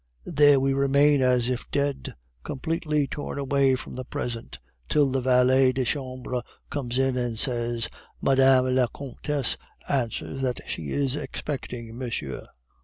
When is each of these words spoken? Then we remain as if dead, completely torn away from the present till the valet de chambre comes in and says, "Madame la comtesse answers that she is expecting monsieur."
Then 0.25 0.61
we 0.61 0.73
remain 0.73 1.21
as 1.21 1.47
if 1.47 1.69
dead, 1.69 2.15
completely 2.43 3.05
torn 3.05 3.37
away 3.37 3.75
from 3.75 3.93
the 3.93 4.03
present 4.03 4.57
till 4.89 5.11
the 5.11 5.21
valet 5.21 5.71
de 5.73 5.85
chambre 5.85 6.41
comes 6.71 6.97
in 6.97 7.17
and 7.17 7.37
says, 7.37 7.87
"Madame 8.19 8.73
la 8.73 8.87
comtesse 8.87 9.57
answers 9.87 10.41
that 10.41 10.59
she 10.65 10.87
is 10.89 11.15
expecting 11.15 11.95
monsieur." 11.99 12.43